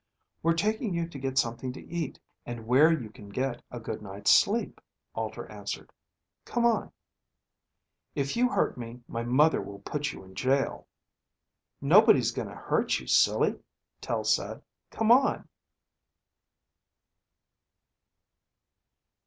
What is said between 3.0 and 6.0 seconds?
can get a good night's sleep," Alter answered.